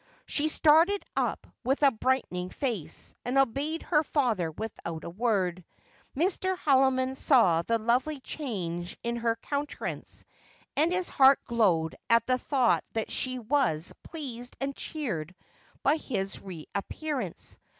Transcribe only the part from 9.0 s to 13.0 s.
in her countenance, and his heart glowed at the thought